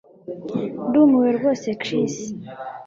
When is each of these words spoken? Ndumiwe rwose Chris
Ndumiwe 0.87 1.29
rwose 1.37 1.67
Chris 1.81 2.15